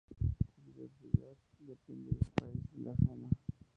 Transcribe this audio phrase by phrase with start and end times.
[0.17, 3.29] Su diversidad depende del país y la zona.